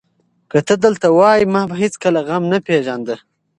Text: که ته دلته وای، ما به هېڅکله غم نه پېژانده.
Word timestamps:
که 0.51 0.59
ته 0.67 0.73
دلته 0.83 1.07
وای، 1.17 1.41
ما 1.53 1.61
به 1.69 1.75
هېڅکله 1.83 2.19
غم 2.27 2.43
نه 2.51 2.59
پېژانده. 2.65 3.15